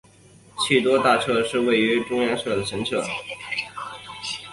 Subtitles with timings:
[0.59, 3.03] 气多大社是位在日本石川县羽咋市的神社。